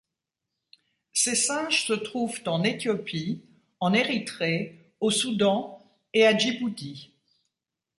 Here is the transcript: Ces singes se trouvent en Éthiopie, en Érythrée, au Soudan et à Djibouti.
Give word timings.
Ces 1.13 1.35
singes 1.35 1.85
se 1.85 1.93
trouvent 1.93 2.41
en 2.47 2.63
Éthiopie, 2.63 3.43
en 3.79 3.93
Érythrée, 3.93 4.95
au 4.99 5.11
Soudan 5.11 5.77
et 6.15 6.25
à 6.25 6.35
Djibouti. 6.35 7.11